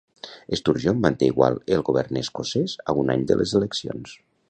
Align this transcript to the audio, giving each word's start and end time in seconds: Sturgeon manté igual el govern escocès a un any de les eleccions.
Sturgeon 0.59 1.03
manté 1.03 1.29
igual 1.33 1.59
el 1.77 1.85
govern 1.91 2.21
escocès 2.25 2.77
a 2.95 2.99
un 3.05 3.17
any 3.17 3.31
de 3.33 3.43
les 3.43 3.59
eleccions. 3.63 4.21